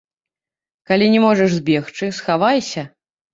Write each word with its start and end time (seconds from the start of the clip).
Калі 0.91 1.09
не 1.15 1.19
можаш 1.25 1.49
збегчы, 1.59 2.09
схавайся. 2.21 2.87